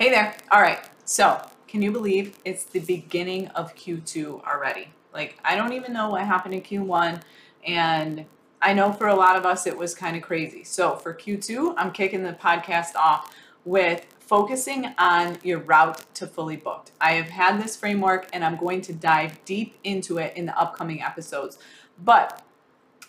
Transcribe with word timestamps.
Hey 0.00 0.08
there. 0.08 0.34
All 0.50 0.62
right. 0.62 0.78
So, 1.04 1.46
can 1.68 1.82
you 1.82 1.92
believe 1.92 2.38
it's 2.46 2.64
the 2.64 2.80
beginning 2.80 3.48
of 3.48 3.74
Q2 3.74 4.42
already? 4.46 4.88
Like, 5.12 5.38
I 5.44 5.54
don't 5.54 5.74
even 5.74 5.92
know 5.92 6.08
what 6.08 6.22
happened 6.22 6.54
in 6.54 6.62
Q1. 6.62 7.20
And 7.66 8.24
I 8.62 8.72
know 8.72 8.94
for 8.94 9.08
a 9.08 9.14
lot 9.14 9.36
of 9.36 9.44
us, 9.44 9.66
it 9.66 9.76
was 9.76 9.94
kind 9.94 10.16
of 10.16 10.22
crazy. 10.22 10.64
So, 10.64 10.96
for 10.96 11.12
Q2, 11.12 11.74
I'm 11.76 11.92
kicking 11.92 12.22
the 12.22 12.32
podcast 12.32 12.94
off 12.94 13.36
with 13.66 14.06
focusing 14.20 14.86
on 14.96 15.36
your 15.42 15.58
route 15.58 16.02
to 16.14 16.26
fully 16.26 16.56
booked. 16.56 16.92
I 16.98 17.12
have 17.12 17.28
had 17.28 17.62
this 17.62 17.76
framework 17.76 18.26
and 18.32 18.42
I'm 18.42 18.56
going 18.56 18.80
to 18.80 18.94
dive 18.94 19.44
deep 19.44 19.76
into 19.84 20.16
it 20.16 20.34
in 20.34 20.46
the 20.46 20.58
upcoming 20.58 21.02
episodes. 21.02 21.58
But 22.02 22.42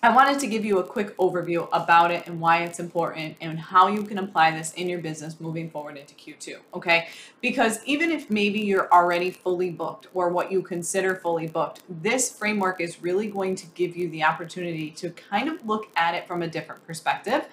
I 0.03 0.09
wanted 0.09 0.39
to 0.39 0.47
give 0.47 0.65
you 0.65 0.79
a 0.79 0.83
quick 0.83 1.15
overview 1.17 1.69
about 1.71 2.09
it 2.09 2.25
and 2.25 2.41
why 2.41 2.63
it's 2.63 2.79
important 2.79 3.37
and 3.39 3.59
how 3.59 3.87
you 3.87 4.01
can 4.01 4.17
apply 4.17 4.49
this 4.49 4.73
in 4.73 4.89
your 4.89 4.97
business 4.97 5.39
moving 5.39 5.69
forward 5.69 5.95
into 5.95 6.15
Q2. 6.15 6.55
Okay. 6.73 7.09
Because 7.39 7.85
even 7.85 8.09
if 8.09 8.27
maybe 8.27 8.59
you're 8.59 8.91
already 8.91 9.29
fully 9.29 9.69
booked 9.69 10.07
or 10.15 10.29
what 10.29 10.51
you 10.51 10.63
consider 10.63 11.13
fully 11.13 11.45
booked, 11.45 11.83
this 11.87 12.31
framework 12.31 12.81
is 12.81 13.03
really 13.03 13.27
going 13.27 13.53
to 13.57 13.67
give 13.75 13.95
you 13.95 14.09
the 14.09 14.23
opportunity 14.23 14.89
to 14.89 15.11
kind 15.11 15.47
of 15.47 15.63
look 15.67 15.87
at 15.95 16.15
it 16.15 16.27
from 16.27 16.41
a 16.41 16.47
different 16.47 16.83
perspective 16.87 17.45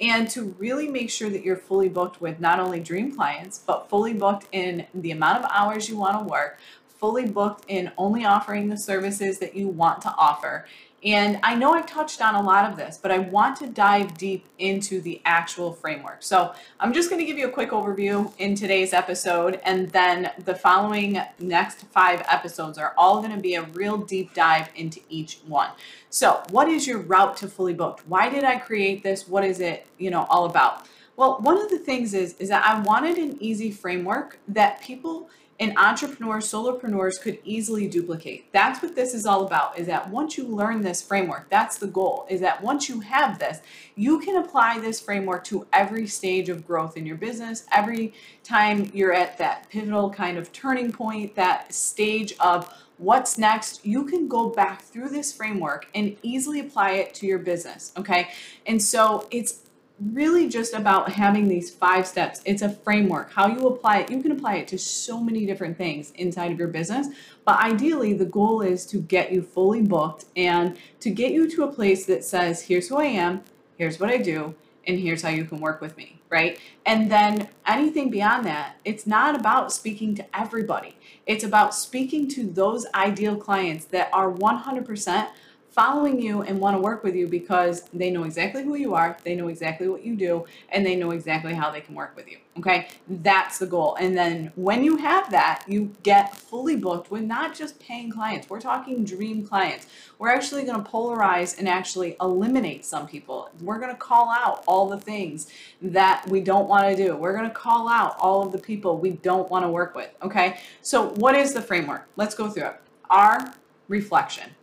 and 0.00 0.30
to 0.30 0.54
really 0.60 0.86
make 0.86 1.10
sure 1.10 1.28
that 1.28 1.42
you're 1.42 1.56
fully 1.56 1.88
booked 1.88 2.20
with 2.20 2.38
not 2.38 2.60
only 2.60 2.78
dream 2.78 3.16
clients, 3.16 3.58
but 3.58 3.88
fully 3.88 4.12
booked 4.12 4.46
in 4.52 4.86
the 4.94 5.10
amount 5.10 5.42
of 5.42 5.50
hours 5.52 5.88
you 5.88 5.96
want 5.96 6.16
to 6.20 6.24
work, 6.30 6.60
fully 6.86 7.26
booked 7.26 7.64
in 7.66 7.90
only 7.98 8.24
offering 8.24 8.68
the 8.68 8.76
services 8.76 9.40
that 9.40 9.56
you 9.56 9.66
want 9.66 10.00
to 10.02 10.14
offer 10.16 10.66
and 11.04 11.38
I 11.42 11.54
know 11.54 11.72
I've 11.72 11.86
touched 11.86 12.22
on 12.22 12.34
a 12.34 12.42
lot 12.42 12.70
of 12.70 12.76
this, 12.76 12.98
but 13.00 13.10
I 13.10 13.18
want 13.18 13.56
to 13.58 13.66
dive 13.66 14.16
deep 14.16 14.46
into 14.58 15.00
the 15.00 15.20
actual 15.24 15.72
framework. 15.72 16.22
So 16.22 16.54
I'm 16.80 16.92
just 16.92 17.10
going 17.10 17.20
to 17.20 17.26
give 17.26 17.36
you 17.36 17.46
a 17.46 17.50
quick 17.50 17.70
overview 17.70 18.32
in 18.38 18.54
today's 18.54 18.92
episode, 18.92 19.60
and 19.64 19.90
then 19.90 20.30
the 20.44 20.54
following 20.54 21.20
next 21.38 21.82
five 21.86 22.24
episodes 22.30 22.78
are 22.78 22.94
all 22.96 23.18
going 23.20 23.34
to 23.34 23.40
be 23.40 23.54
a 23.54 23.62
real 23.62 23.98
deep 23.98 24.32
dive 24.34 24.68
into 24.74 25.00
each 25.08 25.38
one. 25.46 25.70
So, 26.08 26.42
what 26.50 26.68
is 26.68 26.86
your 26.86 26.98
route 26.98 27.36
to 27.38 27.48
fully 27.48 27.74
booked? 27.74 28.06
Why 28.08 28.28
did 28.30 28.44
I 28.44 28.56
create 28.56 29.02
this? 29.02 29.28
What 29.28 29.44
is 29.44 29.60
it, 29.60 29.86
you 29.98 30.10
know, 30.10 30.26
all 30.30 30.46
about? 30.46 30.86
Well, 31.16 31.38
one 31.40 31.58
of 31.60 31.70
the 31.70 31.78
things 31.78 32.14
is 32.14 32.34
is 32.38 32.48
that 32.48 32.64
I 32.64 32.80
wanted 32.80 33.16
an 33.18 33.36
easy 33.40 33.70
framework 33.70 34.38
that 34.48 34.80
people 34.82 35.28
and 35.58 35.76
entrepreneurs, 35.78 36.50
solopreneurs 36.50 37.20
could 37.20 37.38
easily 37.44 37.88
duplicate. 37.88 38.52
That's 38.52 38.82
what 38.82 38.94
this 38.94 39.14
is 39.14 39.24
all 39.24 39.46
about 39.46 39.78
is 39.78 39.86
that 39.86 40.10
once 40.10 40.36
you 40.36 40.44
learn 40.46 40.82
this 40.82 41.00
framework, 41.00 41.48
that's 41.48 41.78
the 41.78 41.86
goal, 41.86 42.26
is 42.28 42.40
that 42.40 42.62
once 42.62 42.88
you 42.88 43.00
have 43.00 43.38
this, 43.38 43.60
you 43.94 44.20
can 44.20 44.36
apply 44.36 44.78
this 44.78 45.00
framework 45.00 45.44
to 45.44 45.66
every 45.72 46.06
stage 46.06 46.48
of 46.48 46.66
growth 46.66 46.96
in 46.96 47.06
your 47.06 47.16
business, 47.16 47.64
every 47.72 48.12
time 48.44 48.90
you're 48.92 49.14
at 49.14 49.38
that 49.38 49.68
pivotal 49.70 50.10
kind 50.10 50.36
of 50.36 50.52
turning 50.52 50.92
point, 50.92 51.34
that 51.34 51.72
stage 51.72 52.34
of 52.38 52.72
what's 52.98 53.38
next, 53.38 53.84
you 53.84 54.04
can 54.04 54.28
go 54.28 54.50
back 54.50 54.82
through 54.82 55.08
this 55.08 55.32
framework 55.32 55.86
and 55.94 56.16
easily 56.22 56.60
apply 56.60 56.92
it 56.92 57.14
to 57.14 57.26
your 57.26 57.38
business. 57.38 57.92
Okay. 57.96 58.28
And 58.66 58.82
so 58.82 59.26
it's 59.30 59.60
really 60.00 60.48
just 60.48 60.74
about 60.74 61.10
having 61.12 61.48
these 61.48 61.70
five 61.70 62.06
steps. 62.06 62.42
It's 62.44 62.62
a 62.62 62.68
framework. 62.68 63.32
How 63.32 63.46
you 63.46 63.66
apply 63.66 63.98
it, 64.00 64.10
you 64.10 64.20
can 64.20 64.32
apply 64.32 64.56
it 64.56 64.68
to 64.68 64.78
so 64.78 65.20
many 65.20 65.46
different 65.46 65.78
things 65.78 66.10
inside 66.16 66.52
of 66.52 66.58
your 66.58 66.68
business. 66.68 67.08
But 67.44 67.58
ideally, 67.60 68.12
the 68.12 68.26
goal 68.26 68.60
is 68.60 68.84
to 68.86 68.98
get 68.98 69.32
you 69.32 69.42
fully 69.42 69.82
booked 69.82 70.26
and 70.36 70.76
to 71.00 71.10
get 71.10 71.32
you 71.32 71.48
to 71.50 71.64
a 71.64 71.72
place 71.72 72.04
that 72.06 72.24
says, 72.24 72.62
here's 72.62 72.88
who 72.88 72.96
I 72.96 73.06
am, 73.06 73.42
here's 73.78 73.98
what 73.98 74.10
I 74.10 74.18
do, 74.18 74.54
and 74.86 75.00
here's 75.00 75.22
how 75.22 75.30
you 75.30 75.44
can 75.44 75.60
work 75.60 75.80
with 75.80 75.96
me, 75.96 76.20
right? 76.30 76.60
And 76.84 77.10
then 77.10 77.48
anything 77.66 78.10
beyond 78.10 78.44
that, 78.46 78.76
it's 78.84 79.06
not 79.06 79.38
about 79.38 79.72
speaking 79.72 80.14
to 80.16 80.26
everybody. 80.38 80.96
It's 81.26 81.42
about 81.42 81.74
speaking 81.74 82.28
to 82.30 82.44
those 82.44 82.86
ideal 82.94 83.36
clients 83.36 83.86
that 83.86 84.10
are 84.12 84.30
100% 84.30 85.28
following 85.76 86.18
you 86.18 86.40
and 86.40 86.58
want 86.58 86.74
to 86.74 86.80
work 86.80 87.04
with 87.04 87.14
you 87.14 87.28
because 87.28 87.82
they 87.92 88.10
know 88.10 88.24
exactly 88.24 88.64
who 88.64 88.76
you 88.76 88.94
are, 88.94 89.14
they 89.24 89.36
know 89.36 89.48
exactly 89.48 89.86
what 89.86 90.02
you 90.02 90.16
do, 90.16 90.46
and 90.70 90.86
they 90.86 90.96
know 90.96 91.10
exactly 91.10 91.52
how 91.52 91.70
they 91.70 91.82
can 91.82 91.94
work 91.94 92.16
with 92.16 92.26
you. 92.26 92.38
Okay, 92.58 92.88
that's 93.06 93.58
the 93.58 93.66
goal. 93.66 93.94
And 94.00 94.16
then 94.16 94.50
when 94.56 94.82
you 94.82 94.96
have 94.96 95.30
that, 95.32 95.64
you 95.68 95.94
get 96.02 96.34
fully 96.34 96.76
booked 96.76 97.10
with 97.10 97.24
not 97.24 97.54
just 97.54 97.78
paying 97.78 98.10
clients, 98.10 98.48
we're 98.48 98.58
talking 98.58 99.04
dream 99.04 99.46
clients. 99.46 99.86
We're 100.18 100.30
actually 100.30 100.64
going 100.64 100.82
to 100.82 100.90
polarize 100.90 101.58
and 101.58 101.68
actually 101.68 102.16
eliminate 102.22 102.86
some 102.86 103.06
people. 103.06 103.50
We're 103.60 103.78
going 103.78 103.92
to 103.92 103.98
call 103.98 104.30
out 104.30 104.64
all 104.66 104.88
the 104.88 104.98
things 104.98 105.48
that 105.82 106.26
we 106.26 106.40
don't 106.40 106.68
want 106.68 106.88
to 106.88 106.96
do. 106.96 107.14
We're 107.14 107.36
going 107.36 107.48
to 107.48 107.54
call 107.54 107.86
out 107.86 108.16
all 108.18 108.46
of 108.46 108.50
the 108.50 108.58
people 108.58 108.96
we 108.96 109.10
don't 109.10 109.50
want 109.50 109.66
to 109.66 109.68
work 109.68 109.94
with. 109.94 110.08
Okay, 110.22 110.58
so 110.80 111.10
what 111.16 111.36
is 111.36 111.52
the 111.52 111.60
framework? 111.60 112.08
Let's 112.16 112.34
go 112.34 112.48
through 112.48 112.68
it. 112.68 112.80
Our 113.10 113.52
reflection. 113.88 114.54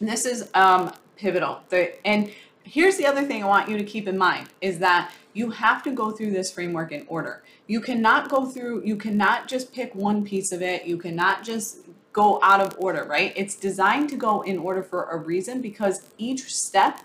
And 0.00 0.08
this 0.08 0.24
is 0.24 0.48
um, 0.54 0.92
pivotal. 1.16 1.60
The, 1.68 2.06
and 2.06 2.30
here's 2.62 2.96
the 2.96 3.06
other 3.06 3.24
thing 3.24 3.42
I 3.42 3.46
want 3.46 3.68
you 3.68 3.76
to 3.78 3.84
keep 3.84 4.06
in 4.06 4.16
mind 4.16 4.48
is 4.60 4.78
that 4.78 5.12
you 5.32 5.50
have 5.50 5.82
to 5.84 5.90
go 5.90 6.10
through 6.10 6.30
this 6.32 6.50
framework 6.50 6.92
in 6.92 7.04
order. 7.08 7.42
You 7.66 7.80
cannot 7.80 8.28
go 8.28 8.46
through, 8.46 8.82
you 8.84 8.96
cannot 8.96 9.48
just 9.48 9.72
pick 9.72 9.94
one 9.94 10.24
piece 10.24 10.52
of 10.52 10.62
it. 10.62 10.84
You 10.84 10.98
cannot 10.98 11.44
just 11.44 11.78
go 12.12 12.40
out 12.42 12.60
of 12.60 12.74
order, 12.78 13.04
right? 13.04 13.32
It's 13.36 13.54
designed 13.54 14.08
to 14.10 14.16
go 14.16 14.42
in 14.42 14.58
order 14.58 14.82
for 14.82 15.04
a 15.04 15.16
reason 15.16 15.60
because 15.60 16.08
each 16.18 16.54
step 16.54 17.00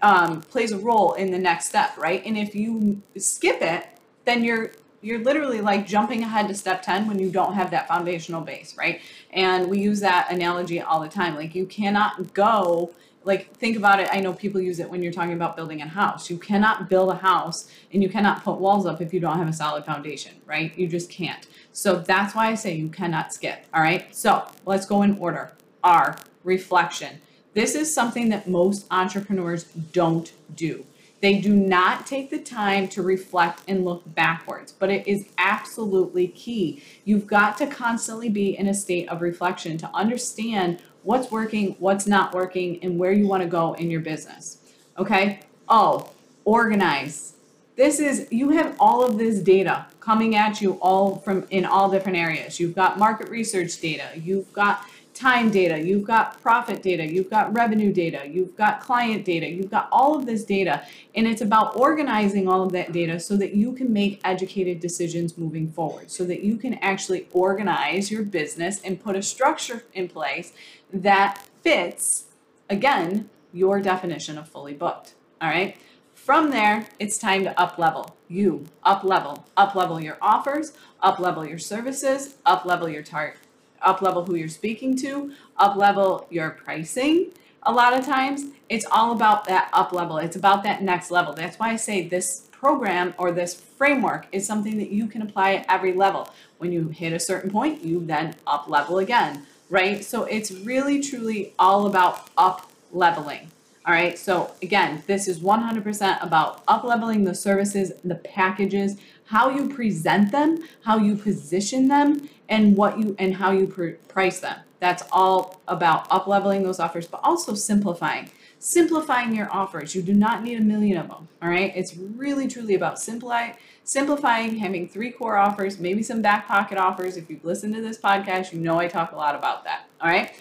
um, 0.00 0.42
plays 0.42 0.72
a 0.72 0.78
role 0.78 1.12
in 1.12 1.30
the 1.30 1.38
next 1.38 1.66
step, 1.66 1.96
right? 1.96 2.22
And 2.24 2.36
if 2.36 2.54
you 2.54 3.02
skip 3.16 3.60
it, 3.60 3.86
then 4.24 4.44
you're 4.44 4.72
you're 5.02 5.18
literally 5.18 5.60
like 5.60 5.86
jumping 5.86 6.22
ahead 6.22 6.48
to 6.48 6.54
step 6.54 6.82
10 6.82 7.08
when 7.08 7.18
you 7.18 7.30
don't 7.30 7.54
have 7.54 7.70
that 7.72 7.88
foundational 7.88 8.40
base, 8.40 8.76
right? 8.76 9.00
And 9.30 9.68
we 9.68 9.80
use 9.80 10.00
that 10.00 10.30
analogy 10.30 10.80
all 10.80 11.00
the 11.00 11.08
time. 11.08 11.34
Like 11.34 11.54
you 11.54 11.66
cannot 11.66 12.32
go 12.32 12.92
like 13.24 13.54
think 13.54 13.76
about 13.76 14.00
it 14.00 14.08
i 14.10 14.18
know 14.18 14.32
people 14.32 14.60
use 14.60 14.80
it 14.80 14.90
when 14.90 15.00
you're 15.00 15.12
talking 15.12 15.34
about 15.34 15.54
building 15.56 15.80
a 15.80 15.86
house. 15.86 16.28
You 16.28 16.38
cannot 16.38 16.88
build 16.88 17.10
a 17.10 17.14
house 17.14 17.70
and 17.92 18.02
you 18.02 18.08
cannot 18.08 18.42
put 18.42 18.58
walls 18.58 18.84
up 18.84 19.00
if 19.00 19.14
you 19.14 19.20
don't 19.20 19.38
have 19.38 19.48
a 19.48 19.52
solid 19.52 19.84
foundation 19.84 20.32
right? 20.46 20.76
You 20.76 20.88
just 20.88 21.10
can't. 21.10 21.46
So 21.72 21.96
that's 21.96 22.34
why 22.34 22.48
i 22.48 22.54
say 22.54 22.74
you 22.74 22.88
cannot 22.88 23.32
skip 23.32 23.64
all 23.72 23.82
right? 23.82 24.14
So 24.14 24.48
let's 24.66 24.86
go 24.86 25.02
in 25.02 25.18
order. 25.18 25.52
R 25.84 26.16
reflection. 26.44 27.20
This 27.54 27.74
is 27.74 27.92
something 27.92 28.28
that 28.30 28.48
most 28.48 28.86
entrepreneurs 28.90 29.64
don't 29.64 30.32
do 30.56 30.84
they 31.22 31.40
do 31.40 31.54
not 31.54 32.04
take 32.04 32.30
the 32.30 32.38
time 32.40 32.88
to 32.88 33.00
reflect 33.00 33.62
and 33.68 33.84
look 33.84 34.02
backwards, 34.12 34.72
but 34.72 34.90
it 34.90 35.06
is 35.06 35.28
absolutely 35.38 36.26
key. 36.26 36.82
You've 37.04 37.28
got 37.28 37.56
to 37.58 37.66
constantly 37.68 38.28
be 38.28 38.58
in 38.58 38.66
a 38.66 38.74
state 38.74 39.08
of 39.08 39.22
reflection 39.22 39.78
to 39.78 39.90
understand 39.94 40.82
what's 41.04 41.30
working, 41.30 41.76
what's 41.78 42.08
not 42.08 42.34
working, 42.34 42.82
and 42.82 42.98
where 42.98 43.12
you 43.12 43.28
want 43.28 43.44
to 43.44 43.48
go 43.48 43.74
in 43.74 43.88
your 43.88 44.00
business. 44.00 44.58
Okay? 44.98 45.38
Oh, 45.68 46.10
organize. 46.44 47.34
This 47.76 48.00
is, 48.00 48.26
you 48.32 48.50
have 48.50 48.74
all 48.80 49.04
of 49.04 49.16
this 49.16 49.38
data 49.38 49.86
coming 50.00 50.34
at 50.34 50.60
you 50.60 50.72
all 50.80 51.16
from 51.18 51.46
in 51.50 51.64
all 51.64 51.88
different 51.88 52.18
areas. 52.18 52.58
You've 52.58 52.74
got 52.74 52.98
market 52.98 53.30
research 53.30 53.80
data, 53.80 54.08
you've 54.16 54.52
got 54.52 54.84
time 55.14 55.50
data, 55.50 55.78
you've 55.78 56.04
got 56.04 56.40
profit 56.42 56.82
data, 56.82 57.10
you've 57.10 57.30
got 57.30 57.52
revenue 57.54 57.92
data, 57.92 58.26
you've 58.26 58.56
got 58.56 58.80
client 58.80 59.24
data, 59.24 59.48
you've 59.48 59.70
got 59.70 59.88
all 59.92 60.16
of 60.16 60.26
this 60.26 60.44
data. 60.44 60.82
And 61.14 61.26
it's 61.26 61.42
about 61.42 61.76
organizing 61.76 62.48
all 62.48 62.62
of 62.62 62.72
that 62.72 62.92
data 62.92 63.20
so 63.20 63.36
that 63.36 63.54
you 63.54 63.72
can 63.72 63.92
make 63.92 64.20
educated 64.24 64.80
decisions 64.80 65.36
moving 65.36 65.70
forward, 65.70 66.10
so 66.10 66.24
that 66.24 66.42
you 66.42 66.56
can 66.56 66.74
actually 66.74 67.28
organize 67.32 68.10
your 68.10 68.22
business 68.22 68.80
and 68.82 69.02
put 69.02 69.16
a 69.16 69.22
structure 69.22 69.84
in 69.92 70.08
place 70.08 70.52
that 70.92 71.42
fits, 71.62 72.24
again, 72.70 73.28
your 73.52 73.80
definition 73.80 74.38
of 74.38 74.48
fully 74.48 74.74
booked. 74.74 75.14
All 75.40 75.48
right. 75.48 75.76
From 76.14 76.50
there, 76.50 76.86
it's 76.98 77.18
time 77.18 77.42
to 77.44 77.60
up 77.60 77.78
level. 77.78 78.16
You 78.28 78.66
up 78.84 79.02
level, 79.02 79.44
up 79.56 79.74
level 79.74 80.00
your 80.00 80.18
offers, 80.22 80.72
up 81.02 81.18
level 81.18 81.46
your 81.46 81.58
services, 81.58 82.36
up 82.46 82.64
level 82.64 82.88
your 82.88 83.02
target 83.02 83.38
up 83.84 84.02
level 84.02 84.24
who 84.24 84.34
you're 84.34 84.48
speaking 84.48 84.96
to, 84.98 85.32
up 85.56 85.76
level 85.76 86.26
your 86.30 86.50
pricing. 86.50 87.32
A 87.64 87.72
lot 87.72 87.96
of 87.96 88.04
times 88.04 88.44
it's 88.68 88.86
all 88.90 89.12
about 89.12 89.44
that 89.46 89.70
up 89.72 89.92
level. 89.92 90.18
It's 90.18 90.36
about 90.36 90.62
that 90.64 90.82
next 90.82 91.10
level. 91.10 91.32
That's 91.32 91.58
why 91.58 91.70
I 91.70 91.76
say 91.76 92.08
this 92.08 92.48
program 92.50 93.14
or 93.18 93.32
this 93.32 93.54
framework 93.54 94.26
is 94.32 94.46
something 94.46 94.78
that 94.78 94.90
you 94.90 95.06
can 95.06 95.22
apply 95.22 95.54
at 95.54 95.66
every 95.68 95.92
level. 95.92 96.30
When 96.58 96.72
you 96.72 96.88
hit 96.88 97.12
a 97.12 97.20
certain 97.20 97.50
point, 97.50 97.84
you 97.84 98.04
then 98.04 98.36
up 98.46 98.68
level 98.68 98.98
again, 98.98 99.46
right? 99.68 100.04
So 100.04 100.24
it's 100.24 100.52
really 100.52 101.00
truly 101.00 101.54
all 101.58 101.86
about 101.86 102.28
up 102.38 102.70
leveling. 102.92 103.50
All 103.84 103.92
right, 103.92 104.16
so 104.16 104.52
again, 104.62 105.02
this 105.08 105.26
is 105.26 105.40
100% 105.40 106.22
about 106.22 106.62
up 106.68 106.84
leveling 106.84 107.24
the 107.24 107.34
services, 107.34 107.92
the 108.04 108.14
packages, 108.14 108.96
how 109.24 109.50
you 109.50 109.68
present 109.68 110.30
them, 110.30 110.62
how 110.84 110.98
you 110.98 111.16
position 111.16 111.88
them, 111.88 112.28
and 112.48 112.76
what 112.76 112.98
you 112.98 113.16
and 113.18 113.34
how 113.34 113.50
you 113.50 113.66
pr- 113.66 113.96
price 114.06 114.40
them. 114.40 114.58
That's 114.78 115.02
all 115.10 115.60
about 115.66 116.06
up 116.10 116.26
leveling 116.26 116.62
those 116.62 116.78
offers, 116.78 117.08
but 117.08 117.20
also 117.24 117.54
simplifying. 117.54 118.30
Simplifying 118.58 119.34
your 119.34 119.52
offers. 119.52 119.94
You 119.94 120.02
do 120.02 120.12
not 120.12 120.44
need 120.44 120.58
a 120.58 120.62
million 120.62 120.98
of 120.98 121.08
them. 121.08 121.28
All 121.40 121.48
right. 121.48 121.72
It's 121.74 121.96
really 121.96 122.46
truly 122.46 122.74
about 122.74 123.00
simplifying, 123.00 123.54
simplifying, 123.82 124.58
having 124.58 124.88
three 124.88 125.10
core 125.10 125.36
offers, 125.36 125.80
maybe 125.80 126.02
some 126.02 126.22
back 126.22 126.46
pocket 126.46 126.78
offers. 126.78 127.16
If 127.16 127.28
you've 127.28 127.44
listened 127.44 127.74
to 127.74 127.80
this 127.80 127.98
podcast, 127.98 128.52
you 128.52 128.60
know 128.60 128.78
I 128.78 128.86
talk 128.86 129.10
a 129.10 129.16
lot 129.16 129.34
about 129.34 129.64
that. 129.64 129.86
All 130.00 130.08
right. 130.08 130.32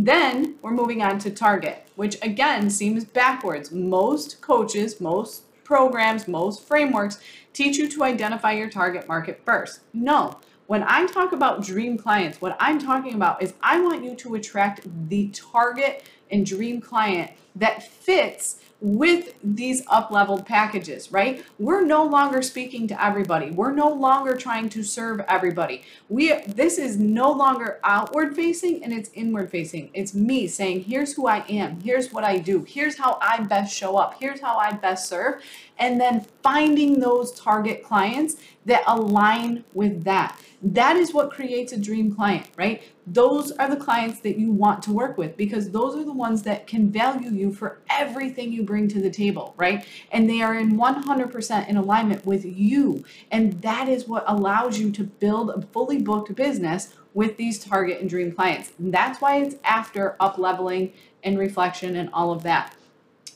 Then 0.00 0.54
we're 0.62 0.70
moving 0.70 1.02
on 1.02 1.18
to 1.18 1.30
target, 1.30 1.84
which 1.96 2.18
again 2.22 2.70
seems 2.70 3.04
backwards. 3.04 3.72
Most 3.72 4.40
coaches, 4.40 5.00
most 5.00 5.42
programs, 5.64 6.28
most 6.28 6.62
frameworks 6.62 7.18
teach 7.52 7.78
you 7.78 7.88
to 7.88 8.04
identify 8.04 8.52
your 8.52 8.70
target 8.70 9.08
market 9.08 9.42
first. 9.44 9.80
No, 9.92 10.38
when 10.68 10.84
I 10.84 11.04
talk 11.06 11.32
about 11.32 11.64
dream 11.64 11.98
clients, 11.98 12.40
what 12.40 12.56
I'm 12.60 12.78
talking 12.78 13.14
about 13.14 13.42
is 13.42 13.54
I 13.60 13.80
want 13.80 14.04
you 14.04 14.14
to 14.14 14.36
attract 14.36 14.82
the 15.08 15.30
target 15.30 16.04
and 16.30 16.46
dream 16.46 16.80
client 16.80 17.32
that 17.56 17.82
fits 17.82 18.60
with 18.80 19.34
these 19.42 19.82
up 19.88 20.10
leveled 20.10 20.46
packages, 20.46 21.10
right? 21.10 21.44
We're 21.58 21.84
no 21.84 22.04
longer 22.04 22.42
speaking 22.42 22.86
to 22.88 23.04
everybody. 23.04 23.50
We're 23.50 23.72
no 23.72 23.88
longer 23.88 24.36
trying 24.36 24.68
to 24.70 24.84
serve 24.84 25.20
everybody. 25.28 25.82
We 26.08 26.42
this 26.46 26.78
is 26.78 26.96
no 26.96 27.32
longer 27.32 27.80
outward 27.82 28.36
facing 28.36 28.84
and 28.84 28.92
it's 28.92 29.10
inward 29.14 29.50
facing. 29.50 29.90
It's 29.94 30.14
me 30.14 30.46
saying, 30.46 30.84
here's 30.84 31.14
who 31.14 31.26
I 31.26 31.44
am. 31.48 31.80
Here's 31.80 32.12
what 32.12 32.22
I 32.22 32.38
do. 32.38 32.64
Here's 32.68 32.96
how 32.96 33.18
I 33.20 33.40
best 33.42 33.74
show 33.74 33.96
up. 33.96 34.16
Here's 34.20 34.40
how 34.40 34.56
I 34.56 34.72
best 34.72 35.08
serve. 35.08 35.42
And 35.78 36.00
then 36.00 36.26
finding 36.42 37.00
those 37.00 37.32
target 37.32 37.82
clients 37.82 38.36
that 38.66 38.82
align 38.86 39.64
with 39.72 40.04
that. 40.04 40.38
That 40.60 40.96
is 40.96 41.14
what 41.14 41.30
creates 41.30 41.72
a 41.72 41.78
dream 41.78 42.14
client, 42.14 42.48
right? 42.56 42.82
Those 43.06 43.52
are 43.52 43.70
the 43.70 43.76
clients 43.76 44.20
that 44.20 44.38
you 44.38 44.50
want 44.50 44.82
to 44.82 44.92
work 44.92 45.16
with 45.16 45.36
because 45.36 45.70
those 45.70 45.94
are 45.94 46.04
the 46.04 46.12
ones 46.12 46.42
that 46.42 46.66
can 46.66 46.90
value 46.90 47.30
you 47.30 47.52
for 47.52 47.78
everything 47.88 48.52
you 48.52 48.64
bring 48.64 48.88
to 48.88 49.00
the 49.00 49.10
table, 49.10 49.54
right? 49.56 49.86
And 50.10 50.28
they 50.28 50.42
are 50.42 50.54
in 50.54 50.76
100% 50.76 51.68
in 51.68 51.76
alignment 51.76 52.26
with 52.26 52.44
you. 52.44 53.04
And 53.30 53.62
that 53.62 53.88
is 53.88 54.08
what 54.08 54.24
allows 54.26 54.78
you 54.78 54.90
to 54.90 55.04
build 55.04 55.50
a 55.50 55.62
fully 55.62 56.02
booked 56.02 56.34
business 56.34 56.94
with 57.14 57.36
these 57.36 57.58
target 57.58 58.00
and 58.00 58.10
dream 58.10 58.32
clients. 58.32 58.72
And 58.78 58.92
that's 58.92 59.20
why 59.20 59.36
it's 59.36 59.56
after 59.64 60.16
up 60.20 60.38
leveling 60.38 60.92
and 61.22 61.38
reflection 61.38 61.96
and 61.96 62.10
all 62.12 62.32
of 62.32 62.42
that. 62.42 62.74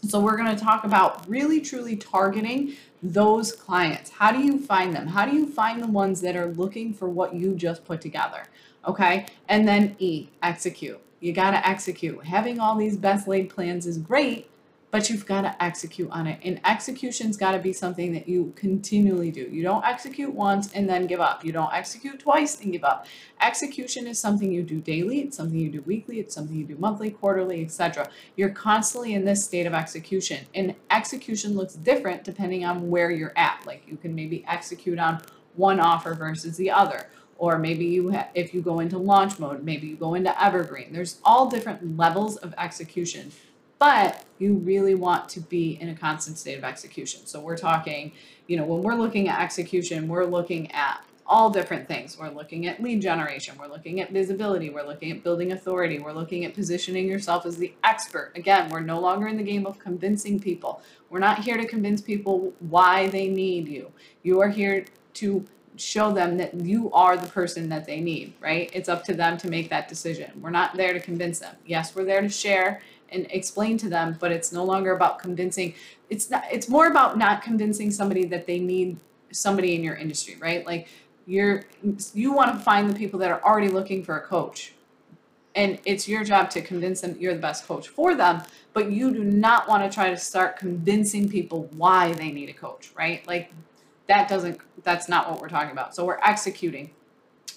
So 0.04 0.18
we're 0.18 0.36
going 0.36 0.54
to 0.54 0.60
talk 0.60 0.82
about 0.82 1.28
really 1.28 1.60
truly 1.60 1.96
targeting 1.96 2.74
those 3.04 3.52
clients. 3.52 4.10
How 4.10 4.32
do 4.32 4.40
you 4.40 4.58
find 4.58 4.94
them? 4.94 5.06
How 5.06 5.24
do 5.24 5.34
you 5.34 5.46
find 5.46 5.80
the 5.80 5.86
ones 5.86 6.20
that 6.22 6.34
are 6.34 6.46
looking 6.46 6.92
for 6.92 7.08
what 7.08 7.34
you 7.34 7.54
just 7.54 7.84
put 7.84 8.00
together? 8.00 8.42
Okay. 8.86 9.26
And 9.48 9.66
then 9.66 9.94
E, 10.00 10.28
execute. 10.42 11.00
You 11.20 11.32
got 11.32 11.52
to 11.52 11.66
execute. 11.66 12.24
Having 12.24 12.58
all 12.58 12.74
these 12.74 12.96
best 12.96 13.28
laid 13.28 13.48
plans 13.48 13.86
is 13.86 13.96
great, 13.96 14.50
but 14.92 15.08
you've 15.08 15.24
got 15.24 15.40
to 15.40 15.62
execute 15.64 16.10
on 16.10 16.26
it. 16.26 16.38
And 16.44 16.60
execution's 16.66 17.38
got 17.38 17.52
to 17.52 17.58
be 17.58 17.72
something 17.72 18.12
that 18.12 18.28
you 18.28 18.52
continually 18.56 19.30
do. 19.30 19.40
You 19.40 19.62
don't 19.62 19.82
execute 19.86 20.32
once 20.34 20.70
and 20.74 20.86
then 20.86 21.06
give 21.06 21.18
up. 21.18 21.42
You 21.46 21.50
don't 21.50 21.72
execute 21.72 22.20
twice 22.20 22.60
and 22.60 22.70
give 22.70 22.84
up. 22.84 23.06
Execution 23.40 24.06
is 24.06 24.20
something 24.20 24.52
you 24.52 24.62
do 24.62 24.82
daily, 24.82 25.22
it's 25.22 25.38
something 25.38 25.58
you 25.58 25.70
do 25.70 25.80
weekly, 25.80 26.20
it's 26.20 26.34
something 26.34 26.54
you 26.54 26.66
do 26.66 26.76
monthly, 26.76 27.10
quarterly, 27.10 27.64
etc. 27.64 28.10
You're 28.36 28.50
constantly 28.50 29.14
in 29.14 29.24
this 29.24 29.42
state 29.42 29.66
of 29.66 29.72
execution. 29.72 30.44
And 30.54 30.74
execution 30.90 31.56
looks 31.56 31.72
different 31.74 32.22
depending 32.22 32.66
on 32.66 32.90
where 32.90 33.10
you're 33.10 33.32
at. 33.34 33.62
Like 33.66 33.84
you 33.88 33.96
can 33.96 34.14
maybe 34.14 34.44
execute 34.46 34.98
on 34.98 35.22
one 35.56 35.80
offer 35.80 36.12
versus 36.12 36.58
the 36.58 36.70
other 36.70 37.08
or 37.38 37.58
maybe 37.58 37.86
you 37.86 38.14
if 38.34 38.52
you 38.54 38.60
go 38.62 38.80
into 38.80 38.96
launch 38.96 39.38
mode 39.38 39.62
maybe 39.62 39.86
you 39.86 39.96
go 39.96 40.14
into 40.14 40.42
evergreen 40.42 40.92
there's 40.92 41.18
all 41.24 41.50
different 41.50 41.96
levels 41.98 42.36
of 42.36 42.54
execution 42.56 43.30
but 43.82 44.22
you 44.38 44.54
really 44.58 44.94
want 44.94 45.28
to 45.28 45.40
be 45.40 45.76
in 45.80 45.88
a 45.88 45.94
constant 45.96 46.38
state 46.38 46.56
of 46.56 46.62
execution. 46.62 47.26
So 47.26 47.40
we're 47.40 47.56
talking, 47.56 48.12
you 48.46 48.56
know, 48.56 48.64
when 48.64 48.80
we're 48.80 48.94
looking 48.94 49.28
at 49.28 49.40
execution, 49.40 50.06
we're 50.06 50.24
looking 50.24 50.70
at 50.70 51.04
all 51.26 51.50
different 51.50 51.88
things. 51.88 52.16
We're 52.16 52.30
looking 52.30 52.68
at 52.68 52.80
lead 52.80 53.02
generation, 53.02 53.56
we're 53.58 53.66
looking 53.66 54.00
at 54.00 54.12
visibility, 54.12 54.70
we're 54.70 54.86
looking 54.86 55.10
at 55.10 55.24
building 55.24 55.50
authority, 55.50 55.98
we're 55.98 56.12
looking 56.12 56.44
at 56.44 56.54
positioning 56.54 57.08
yourself 57.08 57.44
as 57.44 57.56
the 57.56 57.74
expert. 57.82 58.30
Again, 58.36 58.70
we're 58.70 58.78
no 58.78 59.00
longer 59.00 59.26
in 59.26 59.36
the 59.36 59.42
game 59.42 59.66
of 59.66 59.80
convincing 59.80 60.38
people. 60.38 60.80
We're 61.10 61.18
not 61.18 61.40
here 61.40 61.56
to 61.56 61.66
convince 61.66 62.00
people 62.00 62.52
why 62.60 63.08
they 63.08 63.26
need 63.26 63.66
you. 63.66 63.90
You 64.22 64.40
are 64.42 64.48
here 64.48 64.84
to 65.14 65.44
show 65.74 66.12
them 66.12 66.36
that 66.36 66.54
you 66.54 66.92
are 66.92 67.16
the 67.16 67.26
person 67.26 67.68
that 67.70 67.86
they 67.86 68.00
need, 68.00 68.34
right? 68.40 68.70
It's 68.72 68.88
up 68.88 69.02
to 69.06 69.14
them 69.14 69.38
to 69.38 69.48
make 69.48 69.70
that 69.70 69.88
decision. 69.88 70.30
We're 70.40 70.50
not 70.50 70.76
there 70.76 70.92
to 70.92 71.00
convince 71.00 71.40
them. 71.40 71.56
Yes, 71.66 71.96
we're 71.96 72.04
there 72.04 72.20
to 72.20 72.28
share 72.28 72.80
and 73.12 73.26
explain 73.30 73.76
to 73.78 73.88
them 73.88 74.16
but 74.20 74.32
it's 74.32 74.52
no 74.52 74.64
longer 74.64 74.92
about 74.92 75.18
convincing 75.18 75.74
it's 76.10 76.30
not 76.30 76.44
it's 76.50 76.68
more 76.68 76.86
about 76.86 77.16
not 77.16 77.42
convincing 77.42 77.90
somebody 77.90 78.24
that 78.24 78.46
they 78.46 78.58
need 78.58 78.96
somebody 79.30 79.74
in 79.74 79.82
your 79.82 79.94
industry 79.94 80.36
right? 80.40 80.66
Like 80.66 80.88
you're 81.26 81.64
you 82.14 82.32
want 82.32 82.52
to 82.52 82.58
find 82.58 82.88
the 82.88 82.94
people 82.94 83.18
that 83.20 83.30
are 83.30 83.42
already 83.42 83.68
looking 83.68 84.02
for 84.02 84.16
a 84.16 84.20
coach. 84.20 84.74
And 85.54 85.78
it's 85.84 86.08
your 86.08 86.24
job 86.24 86.48
to 86.50 86.62
convince 86.62 87.02
them 87.02 87.16
you're 87.18 87.34
the 87.34 87.40
best 87.40 87.66
coach 87.66 87.88
for 87.88 88.14
them 88.14 88.42
but 88.72 88.90
you 88.90 89.12
do 89.12 89.22
not 89.22 89.68
want 89.68 89.84
to 89.84 89.94
try 89.94 90.08
to 90.08 90.16
start 90.16 90.56
convincing 90.56 91.28
people 91.28 91.68
why 91.76 92.12
they 92.14 92.32
need 92.32 92.48
a 92.48 92.54
coach 92.54 92.92
right? 92.96 93.26
Like 93.26 93.52
that 94.06 94.28
doesn't 94.28 94.58
that's 94.82 95.08
not 95.08 95.30
what 95.30 95.40
we're 95.40 95.48
talking 95.48 95.72
about. 95.72 95.94
So 95.94 96.04
we're 96.04 96.20
executing 96.22 96.90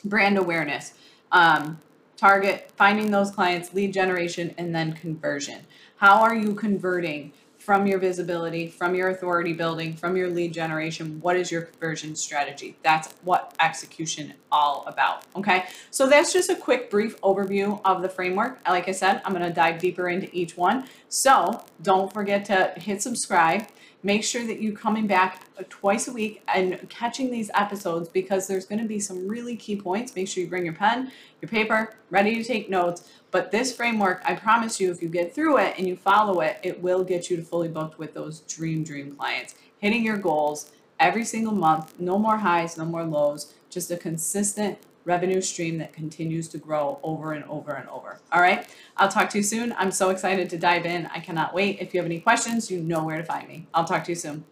brand 0.04 0.38
awareness 0.38 0.94
um, 1.32 1.80
target, 2.18 2.72
finding 2.76 3.12
those 3.12 3.32
clients, 3.32 3.74
lead 3.74 3.94
generation, 3.94 4.54
and 4.58 4.74
then 4.74 4.94
conversion. 4.94 5.66
How 5.98 6.22
are 6.22 6.36
you 6.36 6.56
converting 6.56 7.34
from 7.58 7.88
your 7.88 7.98
visibility, 7.98 8.68
from 8.68 8.94
your 8.94 9.10
authority 9.10 9.52
building, 9.52 9.96
from 9.96 10.16
your 10.16 10.30
lead 10.30 10.54
generation? 10.54 11.20
What 11.20 11.36
is 11.36 11.52
your 11.52 11.64
conversion 11.64 12.16
strategy? 12.16 12.78
That's 12.84 13.12
what 13.24 13.56
execution 13.60 14.36
all 14.52 14.84
about. 14.86 15.26
Okay. 15.36 15.66
So 15.90 16.08
that's 16.08 16.32
just 16.32 16.52
a 16.52 16.56
quick 16.56 16.92
brief 16.92 17.20
overview 17.22 17.82
of 17.84 18.04
the 18.04 18.10
framework. 18.10 18.60
Like 18.68 18.88
I 18.88 18.92
said, 18.92 19.20
I'm 19.26 19.34
going 19.34 19.44
to 19.44 19.52
dive 19.52 19.80
deeper 19.80 20.10
into 20.10 20.30
each 20.32 20.56
one. 20.56 20.88
So 21.10 21.64
don't 21.82 22.14
forget 22.14 22.46
to 22.46 22.74
hit 22.78 23.02
subscribe 23.02 23.66
make 24.04 24.24
sure 24.24 24.46
that 24.46 24.62
you're 24.62 24.76
coming 24.76 25.08
back 25.08 25.42
twice 25.70 26.08
a 26.08 26.14
week 26.14 26.44
and 26.54 26.88
catching 26.90 27.32
these 27.32 27.50
episodes 27.54 28.08
because 28.08 28.48
there's 28.48 28.66
going 28.66 28.82
to 28.82 28.88
be 28.88 29.00
some 29.00 29.28
really 29.28 29.56
key 29.56 29.76
points. 29.76 30.16
Make 30.16 30.28
sure 30.28 30.44
you 30.44 30.50
bring 30.50 30.66
your 30.66 30.74
pen, 30.74 31.12
your 31.42 31.50
paper, 31.50 31.96
ready 32.10 32.36
to 32.36 32.44
take 32.44 32.70
notes. 32.70 33.10
But 33.32 33.52
this 33.52 33.76
framework, 33.76 34.22
I 34.26 34.36
promise 34.36 34.80
you, 34.80 34.92
if 34.92 35.02
you 35.02 35.10
get 35.10 35.34
through 35.34 35.58
it 35.58 35.76
and 35.78 35.88
you 35.88 35.96
follow 35.96 36.42
it, 36.42 36.60
it 36.64 36.82
will 36.82 37.04
get 37.04 37.30
you 37.30 37.38
to 37.38 37.44
fully 37.44 37.68
booked 37.68 37.98
with 37.98 38.14
those 38.14 38.42
dream, 38.42 38.84
dream 38.84 39.16
clients, 39.16 39.56
hitting 39.80 40.04
your 40.04 40.18
goals 40.18 40.72
every 41.00 41.26
single 41.26 41.54
month. 41.54 42.00
No 42.00 42.18
more 42.18 42.38
highs, 42.38 42.78
no 42.78 42.86
more 42.86 43.04
lows, 43.04 43.54
just 43.70 43.92
a 43.92 43.98
consistent 43.98 44.78
revenue 45.06 45.40
stream 45.40 45.78
that 45.78 45.94
continues 45.94 46.48
to 46.50 46.58
grow 46.58 47.00
over 47.04 47.34
and 47.34 47.46
over 47.46 47.72
and 47.72 47.88
over. 47.90 48.20
All 48.32 48.42
right. 48.42 48.68
I'll 48.98 49.10
talk 49.10 49.30
to 49.30 49.38
you 49.38 49.44
soon. 49.44 49.74
I'm 49.78 49.92
so 49.92 50.10
excited 50.10 50.50
to 50.50 50.58
dive 50.58 50.86
in. 50.86 51.06
I 51.08 51.20
cannot 51.20 51.54
wait. 51.54 51.80
If 51.80 51.94
you 51.94 52.00
have 52.00 52.06
any 52.06 52.20
questions, 52.20 52.70
you 52.70 52.82
know 52.82 53.04
where 53.04 53.18
to 53.18 53.24
find 53.24 53.48
me. 53.48 53.68
I'll 53.74 53.86
talk 53.86 54.04
to 54.06 54.12
you 54.12 54.16
soon. 54.16 54.44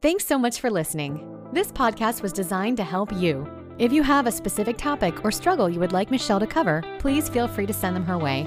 Thanks 0.00 0.26
so 0.26 0.38
much 0.38 0.60
for 0.60 0.70
listening. 0.70 1.38
This 1.52 1.70
podcast 1.70 2.22
was 2.22 2.32
designed 2.32 2.76
to 2.78 2.84
help 2.84 3.12
you. 3.12 3.46
If 3.78 3.92
you 3.92 4.02
have 4.02 4.26
a 4.26 4.32
specific 4.32 4.76
topic 4.76 5.24
or 5.24 5.30
struggle 5.30 5.68
you 5.68 5.80
would 5.80 5.92
like 5.92 6.10
Michelle 6.10 6.40
to 6.40 6.46
cover, 6.46 6.82
please 6.98 7.28
feel 7.28 7.48
free 7.48 7.66
to 7.66 7.72
send 7.72 7.96
them 7.96 8.04
her 8.04 8.18
way. 8.18 8.46